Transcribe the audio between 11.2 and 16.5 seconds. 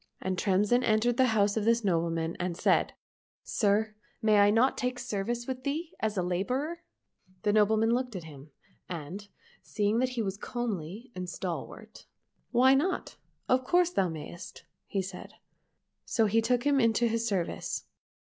stalwart," Why not? Of course thou mayst," said he. So he